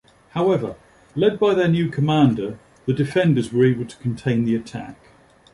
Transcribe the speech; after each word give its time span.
However, 0.31 0.77
led 1.15 1.37
by 1.37 1.53
their 1.53 1.67
new 1.67 1.87
commander, 1.87 2.57
the 2.87 2.93
defenders 2.93 3.53
were 3.53 3.67
able 3.67 3.85
to 3.85 3.97
contain 3.97 4.45
the 4.45 4.55
attack. 4.55 4.95